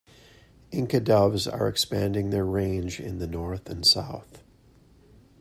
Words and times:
Inca 0.71 0.99
doves 0.99 1.47
are 1.47 1.67
expanding 1.67 2.31
their 2.31 2.43
range 2.43 2.99
in 2.99 3.19
the 3.19 3.27
north 3.27 3.69
and 3.69 3.85
south. 3.85 4.41